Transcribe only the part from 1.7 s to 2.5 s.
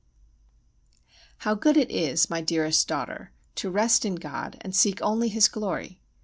it is, my